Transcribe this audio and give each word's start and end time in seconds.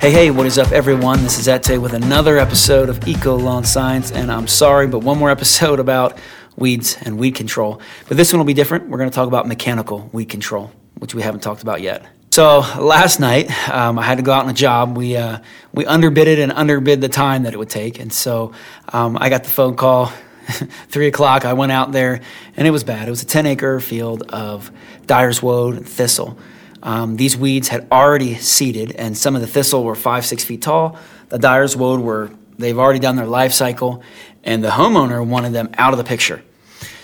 Hey, 0.00 0.12
hey, 0.12 0.30
what 0.30 0.46
is 0.46 0.56
up, 0.56 0.72
everyone? 0.72 1.22
This 1.22 1.38
is 1.38 1.46
Ete 1.46 1.78
with 1.78 1.92
another 1.92 2.38
episode 2.38 2.88
of 2.88 3.06
Eco 3.06 3.36
Lawn 3.36 3.64
Science, 3.64 4.10
and 4.10 4.32
I'm 4.32 4.46
sorry, 4.46 4.86
but 4.86 5.00
one 5.00 5.18
more 5.18 5.28
episode 5.28 5.78
about 5.78 6.18
weeds 6.56 6.96
and 7.02 7.18
weed 7.18 7.32
control. 7.32 7.82
But 8.08 8.16
this 8.16 8.32
one 8.32 8.38
will 8.38 8.46
be 8.46 8.54
different. 8.54 8.88
We're 8.88 8.96
going 8.96 9.10
to 9.10 9.14
talk 9.14 9.28
about 9.28 9.46
mechanical 9.46 10.08
weed 10.10 10.30
control, 10.30 10.72
which 10.94 11.14
we 11.14 11.20
haven't 11.20 11.40
talked 11.40 11.60
about 11.60 11.82
yet. 11.82 12.06
So 12.30 12.60
last 12.78 13.20
night, 13.20 13.50
um, 13.68 13.98
I 13.98 14.02
had 14.04 14.16
to 14.16 14.22
go 14.22 14.32
out 14.32 14.44
on 14.44 14.50
a 14.50 14.54
job. 14.54 14.96
We 14.96 15.18
uh, 15.18 15.40
we 15.74 15.84
underbid 15.84 16.28
it 16.28 16.38
and 16.38 16.50
underbid 16.50 17.02
the 17.02 17.10
time 17.10 17.42
that 17.42 17.52
it 17.52 17.58
would 17.58 17.68
take, 17.68 18.00
and 18.00 18.10
so 18.10 18.54
um, 18.94 19.18
I 19.20 19.28
got 19.28 19.44
the 19.44 19.50
phone 19.50 19.76
call. 19.76 20.06
Three 20.88 21.08
o'clock. 21.08 21.44
I 21.44 21.52
went 21.52 21.72
out 21.72 21.92
there, 21.92 22.22
and 22.56 22.66
it 22.66 22.70
was 22.70 22.84
bad. 22.84 23.06
It 23.06 23.10
was 23.10 23.22
a 23.22 23.26
10 23.26 23.44
acre 23.44 23.78
field 23.80 24.22
of 24.30 24.72
Dyer's 25.06 25.42
woad 25.42 25.76
and 25.76 25.86
thistle. 25.86 26.38
Um, 26.82 27.16
these 27.16 27.36
weeds 27.36 27.68
had 27.68 27.86
already 27.92 28.36
seeded, 28.36 28.92
and 28.92 29.16
some 29.16 29.34
of 29.34 29.40
the 29.40 29.46
thistle 29.46 29.84
were 29.84 29.94
five, 29.94 30.24
six 30.24 30.44
feet 30.44 30.62
tall. 30.62 30.98
The 31.28 31.38
Dyer's 31.38 31.76
woad 31.76 32.00
were, 32.00 32.30
they've 32.58 32.78
already 32.78 32.98
done 32.98 33.16
their 33.16 33.26
life 33.26 33.52
cycle, 33.52 34.02
and 34.44 34.64
the 34.64 34.70
homeowner 34.70 35.24
wanted 35.26 35.52
them 35.52 35.70
out 35.76 35.92
of 35.92 35.98
the 35.98 36.04
picture. 36.04 36.42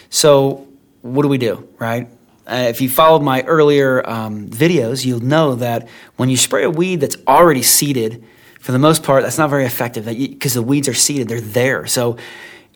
So, 0.09 0.66
what 1.02 1.23
do 1.23 1.29
we 1.29 1.39
do, 1.39 1.69
right? 1.79 2.09
Uh, 2.47 2.66
if 2.69 2.80
you 2.80 2.89
followed 2.89 3.23
my 3.23 3.43
earlier 3.43 4.09
um, 4.09 4.49
videos, 4.49 5.05
you'll 5.05 5.21
know 5.21 5.57
that 5.57 5.88
when 6.16 6.29
you 6.29 6.37
spray 6.37 6.63
a 6.65 6.71
weed 6.71 7.01
that's 7.01 7.16
already 7.27 7.63
seeded, 7.63 8.24
for 8.61 8.73
the 8.73 8.79
most 8.79 9.02
part, 9.02 9.23
that's 9.23 9.38
not 9.38 9.51
very 9.51 9.65
effective 9.65 10.07
because 10.07 10.55
the 10.55 10.63
weeds 10.63 10.88
are 10.88 10.95
seeded, 10.95 11.29
they're 11.29 11.41
there. 11.41 11.87
So 11.87 12.16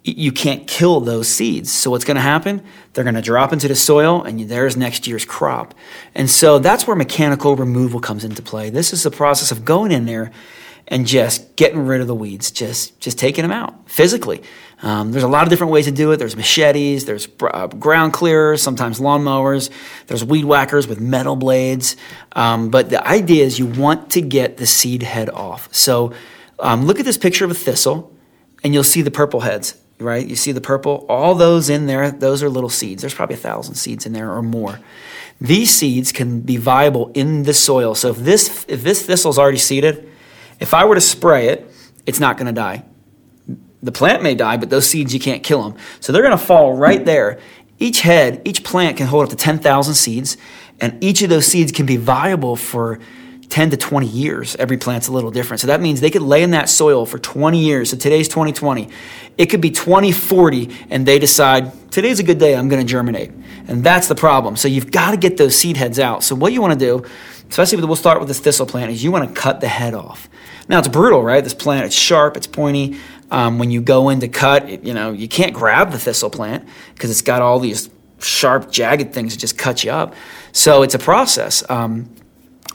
you 0.02 0.32
can't 0.32 0.66
kill 0.66 1.00
those 1.00 1.28
seeds. 1.28 1.70
So 1.70 1.90
what's 1.90 2.04
going 2.04 2.14
to 2.16 2.22
happen? 2.22 2.62
They're 2.92 3.04
going 3.04 3.16
to 3.16 3.22
drop 3.22 3.52
into 3.52 3.68
the 3.68 3.74
soil 3.74 4.22
and 4.22 4.40
there's 4.48 4.76
next 4.76 5.06
year's 5.06 5.24
crop. 5.24 5.74
And 6.14 6.30
so 6.30 6.58
that's 6.58 6.86
where 6.86 6.96
mechanical 6.96 7.54
removal 7.54 8.00
comes 8.00 8.24
into 8.24 8.40
play. 8.40 8.70
This 8.70 8.92
is 8.92 9.02
the 9.02 9.10
process 9.10 9.50
of 9.52 9.64
going 9.64 9.92
in 9.92 10.06
there 10.06 10.32
and 10.88 11.06
just 11.06 11.54
getting 11.56 11.86
rid 11.86 12.00
of 12.00 12.06
the 12.06 12.14
weeds, 12.14 12.50
just 12.50 12.98
just 12.98 13.18
taking 13.18 13.42
them 13.42 13.52
out 13.52 13.88
physically. 13.88 14.42
Um, 14.82 15.12
there's 15.12 15.22
a 15.22 15.28
lot 15.28 15.44
of 15.44 15.50
different 15.50 15.72
ways 15.72 15.84
to 15.84 15.92
do 15.92 16.10
it. 16.10 16.16
There's 16.16 16.34
machetes, 16.34 17.04
there's 17.04 17.28
uh, 17.42 17.66
ground 17.68 18.14
clearers, 18.14 18.62
sometimes 18.62 18.98
lawnmowers. 18.98 19.70
There's 20.06 20.24
weed 20.24 20.46
whackers 20.46 20.88
with 20.88 20.98
metal 20.98 21.36
blades. 21.36 21.96
Um, 22.32 22.70
but 22.70 22.88
the 22.88 23.06
idea 23.06 23.44
is 23.44 23.58
you 23.58 23.66
want 23.66 24.10
to 24.12 24.22
get 24.22 24.56
the 24.56 24.66
seed 24.66 25.02
head 25.02 25.28
off. 25.30 25.72
So 25.72 26.12
um, 26.58 26.86
look 26.86 26.98
at 26.98 27.04
this 27.04 27.18
picture 27.18 27.44
of 27.44 27.50
a 27.50 27.54
thistle, 27.54 28.12
and 28.64 28.72
you'll 28.72 28.82
see 28.82 29.02
the 29.02 29.10
purple 29.10 29.40
heads 29.40 29.76
right? 30.00 30.26
You 30.26 30.36
see 30.36 30.52
the 30.52 30.60
purple? 30.60 31.06
All 31.08 31.34
those 31.34 31.70
in 31.70 31.86
there, 31.86 32.10
those 32.10 32.42
are 32.42 32.48
little 32.48 32.70
seeds. 32.70 33.02
There's 33.02 33.14
probably 33.14 33.34
a 33.34 33.38
thousand 33.38 33.74
seeds 33.74 34.06
in 34.06 34.12
there 34.12 34.32
or 34.32 34.42
more. 34.42 34.80
These 35.40 35.74
seeds 35.74 36.12
can 36.12 36.40
be 36.40 36.56
viable 36.56 37.10
in 37.14 37.44
the 37.44 37.54
soil. 37.54 37.94
So 37.94 38.10
if 38.10 38.18
this 38.18 38.64
if 38.68 38.82
this 38.82 39.04
thistle's 39.04 39.38
already 39.38 39.58
seeded, 39.58 40.10
if 40.58 40.74
I 40.74 40.84
were 40.84 40.94
to 40.94 41.00
spray 41.00 41.48
it, 41.48 41.70
it's 42.06 42.20
not 42.20 42.36
going 42.36 42.46
to 42.46 42.52
die. 42.52 42.84
The 43.82 43.92
plant 43.92 44.22
may 44.22 44.34
die, 44.34 44.58
but 44.58 44.68
those 44.68 44.86
seeds 44.86 45.14
you 45.14 45.20
can't 45.20 45.42
kill 45.42 45.62
them. 45.62 45.80
So 46.00 46.12
they're 46.12 46.22
going 46.22 46.36
to 46.36 46.44
fall 46.44 46.76
right 46.76 47.02
there. 47.04 47.40
Each 47.78 48.02
head, 48.02 48.42
each 48.44 48.62
plant 48.62 48.98
can 48.98 49.06
hold 49.06 49.24
up 49.24 49.30
to 49.30 49.36
10,000 49.36 49.94
seeds, 49.94 50.36
and 50.80 51.02
each 51.02 51.22
of 51.22 51.30
those 51.30 51.46
seeds 51.46 51.72
can 51.72 51.86
be 51.86 51.96
viable 51.96 52.56
for 52.56 53.00
10 53.50 53.70
to 53.70 53.76
20 53.76 54.06
years. 54.06 54.54
Every 54.56 54.76
plant's 54.76 55.08
a 55.08 55.12
little 55.12 55.32
different. 55.32 55.60
So 55.60 55.66
that 55.66 55.80
means 55.80 56.00
they 56.00 56.10
could 56.10 56.22
lay 56.22 56.42
in 56.42 56.52
that 56.52 56.68
soil 56.68 57.04
for 57.04 57.18
20 57.18 57.58
years. 57.58 57.90
So 57.90 57.96
today's 57.96 58.28
2020. 58.28 58.88
It 59.36 59.46
could 59.46 59.60
be 59.60 59.70
2040 59.70 60.70
and 60.88 61.04
they 61.04 61.18
decide, 61.18 61.90
today's 61.90 62.20
a 62.20 62.22
good 62.22 62.38
day, 62.38 62.54
I'm 62.54 62.68
going 62.68 62.80
to 62.80 62.88
germinate. 62.88 63.32
And 63.66 63.82
that's 63.82 64.06
the 64.06 64.14
problem. 64.14 64.56
So 64.56 64.68
you've 64.68 64.92
got 64.92 65.10
to 65.10 65.16
get 65.16 65.36
those 65.36 65.56
seed 65.56 65.76
heads 65.76 65.98
out. 65.98 66.22
So 66.22 66.36
what 66.36 66.52
you 66.52 66.60
want 66.60 66.78
to 66.78 66.78
do, 66.78 67.04
especially 67.48 67.76
with, 67.76 67.86
we'll 67.86 67.96
start 67.96 68.20
with 68.20 68.28
this 68.28 68.38
thistle 68.40 68.66
plant, 68.66 68.92
is 68.92 69.02
you 69.02 69.10
want 69.10 69.28
to 69.28 69.40
cut 69.40 69.60
the 69.60 69.68
head 69.68 69.94
off. 69.94 70.28
Now 70.68 70.78
it's 70.78 70.88
brutal, 70.88 71.22
right? 71.22 71.42
This 71.42 71.54
plant, 71.54 71.86
it's 71.86 71.94
sharp, 71.94 72.36
it's 72.36 72.46
pointy. 72.46 72.98
Um, 73.32 73.58
when 73.58 73.72
you 73.72 73.80
go 73.80 74.10
in 74.10 74.20
to 74.20 74.28
cut, 74.28 74.68
it, 74.68 74.84
you 74.84 74.94
know, 74.94 75.10
you 75.10 75.26
can't 75.26 75.52
grab 75.52 75.90
the 75.90 75.98
thistle 75.98 76.30
plant 76.30 76.68
because 76.94 77.10
it's 77.10 77.22
got 77.22 77.42
all 77.42 77.58
these 77.58 77.90
sharp, 78.20 78.70
jagged 78.70 79.12
things 79.12 79.34
that 79.34 79.40
just 79.40 79.58
cut 79.58 79.82
you 79.82 79.90
up. 79.90 80.14
So 80.52 80.82
it's 80.82 80.94
a 80.94 80.98
process. 80.98 81.68
Um, 81.68 82.14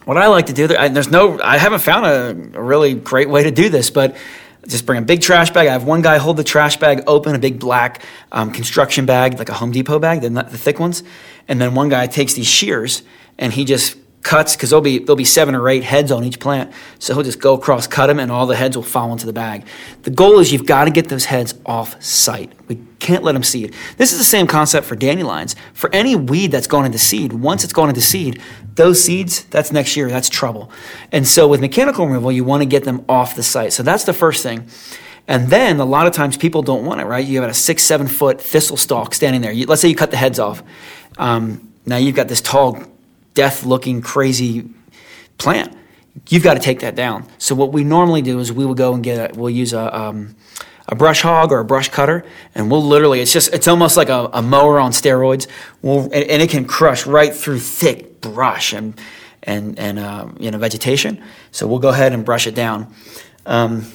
what 0.06 0.18
I 0.18 0.28
like 0.28 0.48
to 0.48 0.54
do, 0.54 0.68
there's 0.68 1.10
no, 1.10 1.40
I 1.42 1.58
haven't 1.58 1.80
found 1.80 2.06
a, 2.06 2.60
a 2.60 2.64
really 2.64 2.94
great 2.94 3.30
way 3.30 3.44
to 3.44 3.52
do 3.52 3.70
this, 3.70 3.90
but 3.90 4.16
just 4.68 4.86
bring 4.86 5.00
a 5.00 5.06
big 5.06 5.22
trash 5.22 5.52
bag. 5.52 5.68
I 5.68 5.74
have 5.74 5.84
one 5.84 6.02
guy 6.02 6.18
hold 6.18 6.38
the 6.38 6.44
trash 6.44 6.78
bag 6.78 7.04
open, 7.08 7.36
a 7.36 7.40
big 7.40 7.60
black 7.60 8.04
um, 8.32 8.52
construction 8.52 9.06
bag, 9.06 9.38
like 9.38 9.50
a 9.50 9.54
Home 9.54 9.72
Depot 9.72 10.00
bag, 10.00 10.22
the, 10.22 10.30
the 10.30 10.58
thick 10.58 10.80
ones. 10.80 11.04
And 11.48 11.60
then 11.62 11.76
one 11.76 11.90
guy 11.90 12.08
takes 12.08 12.34
these 12.34 12.48
shears 12.48 13.04
and 13.38 13.54
he 13.54 13.66
just 13.66 13.98
cuts 14.26 14.56
because 14.56 14.72
there'll 14.72 14.82
be 14.82 14.98
there'll 14.98 15.16
be 15.16 15.24
seven 15.24 15.56
or 15.56 15.70
eight 15.70 15.84
heads 15.84 16.12
on 16.12 16.26
each 16.26 16.40
plant. 16.40 16.74
So 17.00 17.14
he'll 17.14 17.24
just 17.24 17.40
go 17.40 17.54
across, 17.54 17.88
cut 17.88 18.08
them, 18.08 18.20
and 18.20 18.32
all 18.32 18.48
the 18.48 18.56
heads 18.56 18.76
will 18.76 18.84
fall 18.84 19.14
into 19.14 19.26
the 19.26 19.32
bag. 19.32 19.66
The 20.02 20.10
goal 20.10 20.40
is 20.40 20.52
you've 20.52 20.66
got 20.66 20.86
to 20.86 20.92
get 20.92 21.08
those 21.08 21.26
heads 21.26 21.54
off 21.66 22.02
site. 22.04 22.52
We 22.68 22.80
can't 23.00 23.24
let 23.24 23.34
them 23.34 23.44
seed. 23.44 23.74
This 23.98 24.12
is 24.12 24.18
the 24.18 24.26
same 24.26 24.48
concept 24.48 24.88
for 24.88 24.96
dandelions. 24.96 25.56
For 25.74 25.94
any 25.94 26.16
weed 26.16 26.52
that's 26.52 26.68
gone 26.68 26.86
into 26.86 26.98
seed, 26.98 27.32
once 27.32 27.64
it's 27.64 27.72
gone 27.72 27.88
into 27.88 28.02
seed, 28.02 28.42
those 28.74 29.02
seeds, 29.02 29.46
that's 29.46 29.72
next 29.72 29.96
year, 29.96 30.10
that's 30.10 30.28
trouble. 30.28 30.72
And 31.12 31.26
so 31.28 31.48
with 31.48 31.62
mechanical 31.62 32.06
removal, 32.06 32.32
you 32.32 32.44
want 32.44 32.64
to 32.64 32.66
get 32.66 32.84
them 32.84 33.06
off 33.08 33.36
the 33.36 33.44
site. 33.44 33.74
So 33.74 33.84
that's 33.84 34.04
the 34.04 34.14
first 34.14 34.42
thing. 34.42 34.68
And 35.28 35.50
then 35.50 35.80
a 35.80 35.86
lot 35.86 36.08
of 36.08 36.14
times 36.14 36.36
people 36.36 36.64
don't 36.64 36.86
want 36.86 37.00
it, 37.00 37.06
right? 37.06 37.26
You 37.26 37.42
have 37.42 37.50
a 37.50 37.54
six, 37.54 37.84
seven 37.84 38.08
foot 38.08 38.42
thistle 38.42 38.78
stalk 38.78 39.14
standing 39.14 39.42
there. 39.42 39.52
You, 39.52 39.68
let's 39.68 39.82
say 39.82 39.88
you 39.88 39.96
cut 39.96 40.12
the 40.12 40.18
heads 40.18 40.40
off. 40.40 40.64
Um, 41.18 41.74
now 41.86 41.98
you've 41.98 42.16
got 42.16 42.28
this 42.28 42.42
tall 42.42 42.84
death 43.36 43.66
looking 43.66 44.02
crazy 44.02 44.68
plant. 45.38 45.76
You've 46.30 46.44
got 46.44 46.56
to 46.56 46.60
take 46.60 46.80
that 46.80 46.96
down. 46.96 47.28
So 47.38 47.54
what 47.54 47.72
we 47.72 47.84
normally 47.84 48.22
do 48.22 48.40
is 48.40 48.52
we 48.52 48.66
will 48.66 48.74
go 48.74 48.94
and 48.94 49.04
get 49.04 49.32
a, 49.32 49.40
we'll 49.40 49.52
use 49.52 49.74
a, 49.74 49.96
um, 49.96 50.36
a 50.88 50.96
brush 50.96 51.22
hog 51.22 51.52
or 51.52 51.60
a 51.60 51.66
brush 51.66 51.90
cutter, 51.90 52.26
and 52.56 52.72
we'll 52.72 52.84
literally, 52.84 53.20
it's 53.20 53.34
just, 53.34 53.54
it's 53.54 53.68
almost 53.68 53.98
like 53.98 54.10
a, 54.10 54.30
a 54.34 54.42
mower 54.42 54.80
on 54.80 54.92
steroids. 54.92 55.48
We'll, 55.82 56.04
and, 56.06 56.14
and, 56.16 56.42
it 56.42 56.50
can 56.50 56.66
crush 56.66 57.06
right 57.06 57.34
through 57.34 57.60
thick 57.60 58.22
brush 58.22 58.72
and, 58.74 59.00
and, 59.44 59.78
and 59.78 60.00
uh, 60.00 60.28
you 60.40 60.52
know, 60.52 60.58
vegetation. 60.58 61.22
So 61.52 61.68
we'll 61.68 61.80
go 61.80 61.90
ahead 61.90 62.14
and 62.14 62.24
brush 62.24 62.48
it 62.48 62.56
down 62.56 62.94
um, 63.46 63.86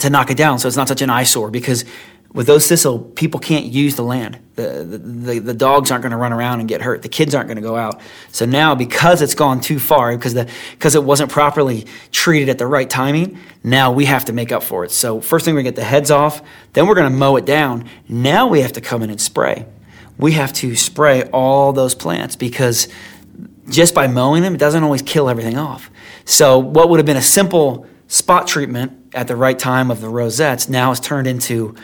to 0.00 0.10
knock 0.10 0.30
it 0.30 0.36
down 0.36 0.58
so 0.58 0.68
it's 0.68 0.76
not 0.76 0.88
such 0.88 1.02
an 1.02 1.10
eyesore 1.10 1.50
because 1.50 1.84
with 2.32 2.46
those 2.46 2.66
thistle, 2.66 2.98
people 2.98 3.38
can't 3.38 3.66
use 3.66 3.96
the 3.96 4.02
land. 4.02 4.38
The, 4.54 4.84
the, 4.84 5.38
the, 5.38 5.54
dogs 5.54 5.90
aren't 5.90 6.02
going 6.02 6.12
to 6.12 6.16
run 6.16 6.32
around 6.32 6.60
and 6.60 6.68
get 6.68 6.80
hurt. 6.80 7.02
The 7.02 7.08
kids 7.08 7.34
aren't 7.34 7.48
going 7.48 7.56
to 7.56 7.62
go 7.62 7.76
out. 7.76 8.00
So 8.30 8.46
now, 8.46 8.74
because 8.74 9.20
it's 9.20 9.34
gone 9.34 9.60
too 9.60 9.78
far, 9.78 10.16
because, 10.16 10.32
the, 10.32 10.48
because 10.72 10.94
it 10.94 11.04
wasn't 11.04 11.30
properly 11.30 11.86
treated 12.10 12.48
at 12.48 12.58
the 12.58 12.66
right 12.66 12.88
timing, 12.88 13.38
now 13.62 13.92
we 13.92 14.06
have 14.06 14.24
to 14.26 14.32
make 14.32 14.50
up 14.50 14.62
for 14.62 14.84
it. 14.84 14.90
So, 14.90 15.20
first 15.20 15.44
thing, 15.44 15.54
we're 15.54 15.62
going 15.62 15.74
to 15.74 15.80
get 15.80 15.82
the 15.82 15.88
heads 15.88 16.10
off, 16.10 16.42
then 16.72 16.86
we're 16.86 16.94
going 16.94 17.10
to 17.10 17.16
mow 17.16 17.36
it 17.36 17.44
down. 17.44 17.88
Now 18.08 18.46
we 18.46 18.60
have 18.60 18.72
to 18.72 18.80
come 18.80 19.02
in 19.02 19.10
and 19.10 19.20
spray. 19.20 19.66
We 20.16 20.32
have 20.32 20.52
to 20.54 20.74
spray 20.74 21.24
all 21.24 21.72
those 21.72 21.94
plants 21.94 22.36
because 22.36 22.88
just 23.68 23.94
by 23.94 24.06
mowing 24.06 24.42
them, 24.42 24.54
it 24.54 24.58
doesn't 24.58 24.82
always 24.82 25.02
kill 25.02 25.28
everything 25.28 25.58
off. 25.58 25.90
So, 26.24 26.58
what 26.58 26.88
would 26.88 26.98
have 26.98 27.06
been 27.06 27.16
a 27.16 27.22
simple 27.22 27.86
spot 28.08 28.46
treatment 28.46 28.92
at 29.14 29.28
the 29.28 29.36
right 29.36 29.58
time 29.58 29.90
of 29.90 30.00
the 30.00 30.08
rosettes 30.08 30.68
now 30.68 30.90
has 30.90 31.00
turned 31.00 31.26
into 31.26 31.74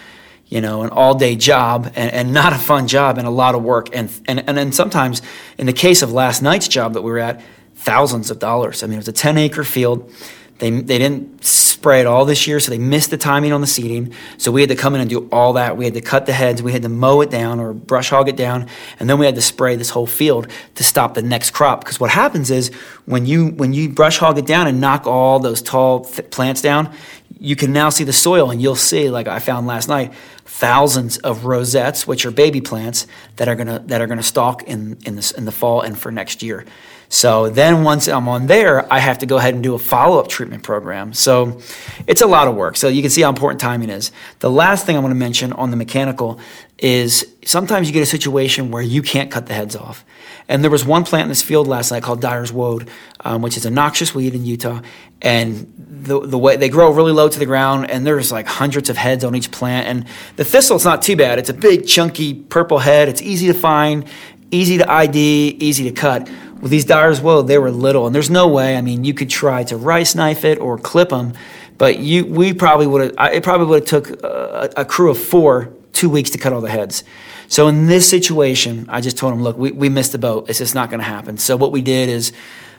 you 0.48 0.60
know, 0.60 0.82
an 0.82 0.90
all 0.90 1.14
day 1.14 1.36
job 1.36 1.92
and, 1.94 2.12
and 2.12 2.32
not 2.32 2.52
a 2.52 2.58
fun 2.58 2.88
job 2.88 3.18
and 3.18 3.26
a 3.26 3.30
lot 3.30 3.54
of 3.54 3.62
work. 3.62 3.94
And, 3.94 4.10
and, 4.26 4.48
and 4.48 4.56
then 4.56 4.72
sometimes, 4.72 5.22
in 5.58 5.66
the 5.66 5.72
case 5.72 6.02
of 6.02 6.12
last 6.12 6.42
night's 6.42 6.68
job 6.68 6.94
that 6.94 7.02
we 7.02 7.10
were 7.10 7.18
at, 7.18 7.42
thousands 7.74 8.30
of 8.30 8.38
dollars. 8.38 8.82
I 8.82 8.86
mean, 8.86 8.94
it 8.94 8.98
was 8.98 9.08
a 9.08 9.12
10 9.12 9.38
acre 9.38 9.64
field. 9.64 10.12
They, 10.58 10.70
they 10.70 10.98
didn't 10.98 11.44
spray 11.44 12.00
it 12.00 12.06
all 12.06 12.24
this 12.24 12.48
year, 12.48 12.58
so 12.58 12.70
they 12.72 12.78
missed 12.78 13.10
the 13.10 13.16
timing 13.16 13.52
on 13.52 13.60
the 13.60 13.66
seeding. 13.68 14.12
So 14.38 14.50
we 14.50 14.60
had 14.60 14.70
to 14.70 14.76
come 14.76 14.96
in 14.96 15.00
and 15.00 15.08
do 15.08 15.28
all 15.30 15.52
that. 15.52 15.76
We 15.76 15.84
had 15.84 15.94
to 15.94 16.00
cut 16.00 16.26
the 16.26 16.32
heads, 16.32 16.60
we 16.60 16.72
had 16.72 16.82
to 16.82 16.88
mow 16.88 17.20
it 17.20 17.30
down 17.30 17.60
or 17.60 17.72
brush 17.72 18.10
hog 18.10 18.28
it 18.28 18.36
down, 18.36 18.66
and 18.98 19.08
then 19.08 19.18
we 19.20 19.26
had 19.26 19.36
to 19.36 19.40
spray 19.40 19.76
this 19.76 19.90
whole 19.90 20.06
field 20.06 20.48
to 20.74 20.82
stop 20.82 21.14
the 21.14 21.22
next 21.22 21.52
crop. 21.52 21.84
Because 21.84 22.00
what 22.00 22.10
happens 22.10 22.50
is 22.50 22.72
when 23.06 23.24
you 23.24 23.50
when 23.50 23.72
you 23.72 23.88
brush 23.88 24.18
hog 24.18 24.38
it 24.38 24.46
down 24.46 24.66
and 24.66 24.80
knock 24.80 25.06
all 25.06 25.38
those 25.38 25.62
tall 25.62 26.00
plants 26.04 26.60
down, 26.60 26.92
you 27.40 27.56
can 27.56 27.72
now 27.72 27.88
see 27.88 28.04
the 28.04 28.12
soil, 28.12 28.50
and 28.50 28.60
you'll 28.60 28.76
see, 28.76 29.10
like 29.10 29.28
I 29.28 29.38
found 29.38 29.66
last 29.66 29.88
night, 29.88 30.12
thousands 30.44 31.18
of 31.18 31.44
rosettes, 31.44 32.06
which 32.06 32.26
are 32.26 32.30
baby 32.30 32.60
plants 32.60 33.06
that 33.36 33.48
are 33.48 33.54
gonna 33.54 33.78
that 33.86 34.00
are 34.00 34.06
gonna 34.06 34.22
stalk 34.22 34.64
in 34.64 34.98
in 35.04 35.16
the 35.16 35.34
in 35.36 35.44
the 35.44 35.52
fall 35.52 35.82
and 35.82 35.98
for 35.98 36.10
next 36.10 36.42
year. 36.42 36.64
So 37.08 37.48
then 37.48 37.84
once 37.84 38.06
I'm 38.06 38.28
on 38.28 38.46
there, 38.46 38.90
I 38.92 38.98
have 38.98 39.18
to 39.20 39.26
go 39.26 39.38
ahead 39.38 39.54
and 39.54 39.62
do 39.62 39.74
a 39.74 39.78
follow 39.78 40.18
up 40.18 40.28
treatment 40.28 40.62
program. 40.62 41.14
So 41.14 41.60
it's 42.06 42.20
a 42.20 42.26
lot 42.26 42.48
of 42.48 42.54
work. 42.54 42.76
So 42.76 42.88
you 42.88 43.00
can 43.00 43.10
see 43.10 43.22
how 43.22 43.30
important 43.30 43.60
timing 43.60 43.88
is. 43.88 44.12
The 44.40 44.50
last 44.50 44.84
thing 44.84 44.96
I 44.96 44.98
want 44.98 45.12
to 45.12 45.16
mention 45.16 45.52
on 45.54 45.70
the 45.70 45.76
mechanical 45.76 46.38
is 46.78 47.26
sometimes 47.48 47.88
you 47.88 47.94
get 47.94 48.02
a 48.02 48.06
situation 48.06 48.70
where 48.70 48.82
you 48.82 49.00
can't 49.00 49.30
cut 49.30 49.46
the 49.46 49.54
heads 49.54 49.74
off. 49.74 50.04
And 50.48 50.62
there 50.62 50.70
was 50.70 50.84
one 50.84 51.04
plant 51.04 51.24
in 51.24 51.28
this 51.30 51.42
field 51.42 51.66
last 51.66 51.90
night 51.90 52.02
called 52.02 52.20
Dyer's 52.20 52.52
Woad, 52.52 52.88
um, 53.20 53.40
which 53.40 53.56
is 53.56 53.64
a 53.64 53.70
noxious 53.70 54.14
weed 54.14 54.34
in 54.34 54.44
Utah. 54.44 54.82
And 55.22 55.72
the, 55.76 56.20
the 56.20 56.36
way 56.36 56.56
they 56.56 56.68
grow 56.68 56.92
really 56.92 57.12
low 57.12 57.28
to 57.28 57.38
the 57.38 57.46
ground, 57.46 57.90
and 57.90 58.06
there's 58.06 58.30
like 58.30 58.46
hundreds 58.46 58.90
of 58.90 58.98
heads 58.98 59.24
on 59.24 59.34
each 59.34 59.50
plant. 59.50 59.86
And 59.86 60.06
the 60.36 60.44
thistle, 60.44 60.76
it's 60.76 60.84
not 60.84 61.00
too 61.00 61.16
bad. 61.16 61.38
It's 61.38 61.48
a 61.48 61.54
big, 61.54 61.86
chunky 61.86 62.34
purple 62.34 62.80
head. 62.80 63.08
It's 63.08 63.22
easy 63.22 63.46
to 63.46 63.54
find, 63.54 64.06
easy 64.50 64.76
to 64.78 64.90
ID, 64.90 65.56
easy 65.58 65.84
to 65.84 65.92
cut. 65.92 66.28
Well, 66.60 66.68
these 66.68 66.84
dyers, 66.84 67.20
Woad, 67.20 67.46
they 67.46 67.58
were 67.58 67.70
little, 67.70 68.06
and 68.06 68.14
there's 68.14 68.30
no 68.30 68.48
way. 68.48 68.76
I 68.76 68.82
mean, 68.82 69.04
you 69.04 69.14
could 69.14 69.30
try 69.30 69.64
to 69.64 69.76
rice 69.76 70.14
knife 70.14 70.44
it 70.44 70.58
or 70.58 70.76
clip 70.76 71.10
them, 71.10 71.32
but 71.78 71.98
you, 71.98 72.26
we 72.26 72.52
probably 72.52 72.86
would 72.86 73.16
have. 73.16 73.32
It 73.32 73.42
probably 73.42 73.68
would 73.68 73.88
have 73.88 73.88
took 73.88 74.22
a, 74.22 74.70
a, 74.78 74.84
crew 74.84 75.10
of 75.10 75.18
four 75.18 75.72
two 75.98 76.08
weeks 76.08 76.30
to 76.30 76.38
cut 76.38 76.52
all 76.52 76.60
the 76.60 76.70
heads. 76.70 77.02
So 77.48 77.66
in 77.66 77.86
this 77.86 78.08
situation, 78.08 78.86
I 78.88 79.00
just 79.00 79.16
told 79.16 79.32
them, 79.32 79.42
look, 79.42 79.58
we, 79.58 79.72
we 79.72 79.88
missed 79.88 80.12
the 80.12 80.18
boat. 80.18 80.48
It's 80.48 80.60
just 80.60 80.74
not 80.74 80.90
going 80.90 81.00
to 81.00 81.04
happen. 81.04 81.38
So 81.38 81.56
what 81.56 81.72
we 81.72 81.82
did 81.82 82.08
is 82.08 82.32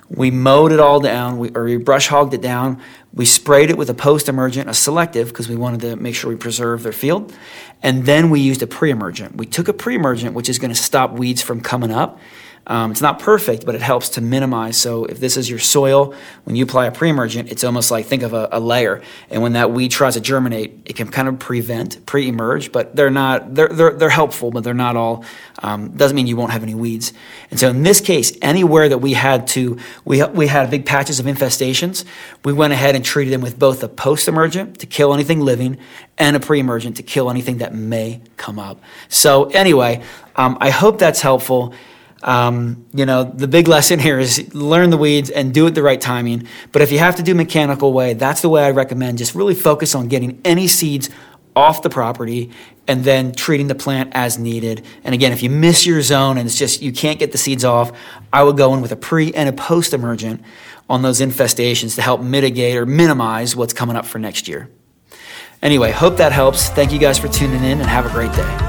we 0.09 0.31
mowed 0.31 0.71
it 0.71 0.79
all 0.79 1.01
down, 1.01 1.37
we, 1.37 1.49
or 1.51 1.65
we 1.65 1.77
brush 1.77 2.07
hogged 2.07 2.33
it 2.33 2.41
down. 2.41 2.81
We 3.13 3.25
sprayed 3.25 3.69
it 3.69 3.77
with 3.77 3.89
a 3.89 3.93
post 3.93 4.29
emergent, 4.29 4.69
a 4.69 4.73
selective, 4.73 5.27
because 5.27 5.49
we 5.49 5.57
wanted 5.57 5.81
to 5.81 5.95
make 5.97 6.15
sure 6.15 6.31
we 6.31 6.37
preserve 6.37 6.81
their 6.81 6.93
field. 6.93 7.33
And 7.83 8.05
then 8.05 8.29
we 8.29 8.39
used 8.39 8.61
a 8.63 8.67
pre 8.67 8.89
emergent. 8.89 9.35
We 9.35 9.45
took 9.45 9.67
a 9.67 9.73
pre 9.73 9.95
emergent, 9.95 10.33
which 10.33 10.47
is 10.47 10.57
going 10.57 10.71
to 10.71 10.81
stop 10.81 11.11
weeds 11.11 11.41
from 11.41 11.61
coming 11.61 11.91
up. 11.91 12.19
Um, 12.67 12.91
it's 12.91 13.01
not 13.01 13.17
perfect, 13.19 13.65
but 13.65 13.73
it 13.73 13.81
helps 13.81 14.09
to 14.09 14.21
minimize. 14.21 14.77
So 14.77 15.05
if 15.05 15.19
this 15.19 15.37
is 15.37 15.49
your 15.49 15.57
soil, 15.57 16.13
when 16.43 16.55
you 16.55 16.63
apply 16.63 16.85
a 16.85 16.91
pre-emergent, 16.91 17.51
it's 17.51 17.63
almost 17.63 17.89
like 17.89 18.05
think 18.05 18.21
of 18.21 18.33
a, 18.33 18.47
a, 18.51 18.59
layer. 18.59 19.01
And 19.31 19.41
when 19.41 19.53
that 19.53 19.71
weed 19.71 19.89
tries 19.89 20.13
to 20.13 20.21
germinate, 20.21 20.81
it 20.85 20.95
can 20.95 21.07
kind 21.09 21.27
of 21.27 21.39
prevent, 21.39 22.05
pre-emerge, 22.05 22.71
but 22.71 22.95
they're 22.95 23.09
not, 23.09 23.55
they're, 23.55 23.69
they're, 23.69 23.93
they're 23.93 24.09
helpful, 24.09 24.51
but 24.51 24.63
they're 24.63 24.75
not 24.75 24.95
all, 24.95 25.25
um, 25.63 25.89
doesn't 25.97 26.15
mean 26.15 26.27
you 26.27 26.37
won't 26.37 26.51
have 26.51 26.61
any 26.61 26.75
weeds. 26.75 27.11
And 27.49 27.59
so 27.59 27.69
in 27.69 27.81
this 27.81 28.01
case, 28.01 28.37
anywhere 28.41 28.87
that 28.87 28.99
we 28.99 29.13
had 29.13 29.47
to, 29.47 29.79
we, 30.05 30.23
we 30.25 30.45
had 30.45 30.69
big 30.69 30.85
patches 30.85 31.19
of 31.19 31.25
infestations, 31.25 32.05
we 32.45 32.53
went 32.53 32.73
ahead 32.73 32.95
and 32.95 33.03
treated 33.03 33.33
them 33.33 33.41
with 33.41 33.57
both 33.57 33.81
a 33.81 33.89
post-emergent 33.89 34.79
to 34.79 34.85
kill 34.85 35.13
anything 35.13 35.39
living 35.39 35.77
and 36.19 36.35
a 36.35 36.39
pre-emergent 36.39 36.97
to 36.97 37.03
kill 37.03 37.31
anything 37.31 37.57
that 37.59 37.73
may 37.73 38.21
come 38.37 38.59
up. 38.59 38.79
So 39.07 39.45
anyway, 39.45 40.03
um, 40.35 40.57
I 40.61 40.69
hope 40.69 40.99
that's 40.99 41.21
helpful. 41.21 41.73
Um, 42.21 42.85
you 42.93 43.05
know, 43.05 43.23
the 43.23 43.47
big 43.47 43.67
lesson 43.67 43.99
here 43.99 44.19
is 44.19 44.53
learn 44.53 44.89
the 44.89 44.97
weeds 44.97 45.29
and 45.29 45.53
do 45.53 45.67
it 45.67 45.71
the 45.71 45.83
right 45.83 45.99
timing. 45.99 46.47
But 46.71 46.81
if 46.81 46.91
you 46.91 46.99
have 46.99 47.15
to 47.15 47.23
do 47.23 47.33
mechanical 47.33 47.93
way, 47.93 48.13
that's 48.13 48.41
the 48.41 48.49
way 48.49 48.63
I 48.63 48.71
recommend. 48.71 49.17
Just 49.17 49.35
really 49.35 49.55
focus 49.55 49.95
on 49.95 50.07
getting 50.07 50.41
any 50.43 50.67
seeds 50.67 51.09
off 51.55 51.81
the 51.81 51.89
property 51.89 52.51
and 52.87 53.03
then 53.03 53.31
treating 53.31 53.67
the 53.67 53.75
plant 53.75 54.11
as 54.13 54.37
needed. 54.37 54.83
And 55.03 55.13
again, 55.13 55.31
if 55.31 55.43
you 55.43 55.49
miss 55.49 55.85
your 55.85 56.01
zone 56.01 56.37
and 56.37 56.47
it's 56.47 56.57
just 56.57 56.81
you 56.81 56.91
can't 56.91 57.19
get 57.19 57.31
the 57.31 57.37
seeds 57.37 57.63
off, 57.63 57.91
I 58.33 58.43
would 58.43 58.57
go 58.57 58.73
in 58.73 58.81
with 58.81 58.91
a 58.91 58.95
pre 58.95 59.33
and 59.33 59.47
a 59.47 59.53
post 59.53 59.93
emergent 59.93 60.41
on 60.89 61.01
those 61.03 61.21
infestations 61.21 61.95
to 61.95 62.01
help 62.01 62.21
mitigate 62.21 62.75
or 62.75 62.85
minimize 62.85 63.55
what's 63.55 63.73
coming 63.73 63.95
up 63.95 64.05
for 64.05 64.17
next 64.19 64.47
year. 64.47 64.69
Anyway, 65.61 65.91
hope 65.91 66.17
that 66.17 66.31
helps. 66.31 66.69
Thank 66.69 66.91
you 66.91 66.99
guys 66.99 67.19
for 67.19 67.27
tuning 67.27 67.63
in 67.63 67.79
and 67.79 67.89
have 67.89 68.05
a 68.05 68.09
great 68.09 68.31
day. 68.33 68.68